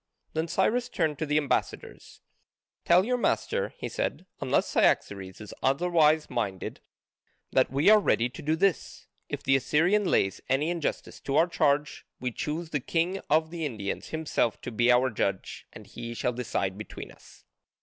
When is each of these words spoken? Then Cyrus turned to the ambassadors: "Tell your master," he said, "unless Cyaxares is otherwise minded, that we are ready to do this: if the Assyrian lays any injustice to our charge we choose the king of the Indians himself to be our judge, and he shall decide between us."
Then 0.33 0.47
Cyrus 0.47 0.89
turned 0.89 1.19
to 1.19 1.27
the 1.27 1.37
ambassadors: 1.37 2.21
"Tell 2.85 3.05
your 3.05 3.19
master," 3.19 3.75
he 3.77 3.87
said, 3.87 4.25
"unless 4.39 4.65
Cyaxares 4.67 5.39
is 5.39 5.53
otherwise 5.61 6.27
minded, 6.27 6.81
that 7.51 7.69
we 7.69 7.87
are 7.91 7.99
ready 7.99 8.27
to 8.27 8.41
do 8.41 8.55
this: 8.55 9.05
if 9.29 9.43
the 9.43 9.55
Assyrian 9.55 10.05
lays 10.05 10.41
any 10.49 10.71
injustice 10.71 11.19
to 11.19 11.35
our 11.35 11.45
charge 11.45 12.03
we 12.19 12.31
choose 12.31 12.71
the 12.71 12.79
king 12.79 13.19
of 13.29 13.51
the 13.51 13.63
Indians 13.63 14.07
himself 14.07 14.59
to 14.61 14.71
be 14.71 14.91
our 14.91 15.11
judge, 15.11 15.67
and 15.71 15.85
he 15.85 16.15
shall 16.15 16.33
decide 16.33 16.79
between 16.79 17.11
us." 17.11 17.45